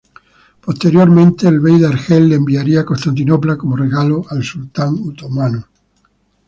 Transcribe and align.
Posteriormente 0.61 1.47
el 1.47 1.59
bey 1.59 1.77
de 1.77 1.85
Argel 1.85 2.29
la 2.31 2.35
enviaría 2.35 2.81
a 2.81 2.85
Constantinopla, 2.85 3.55
como 3.55 3.75
regalo 3.75 4.25
al 4.31 4.41
sultán 4.43 4.97
otomano. 5.07 5.67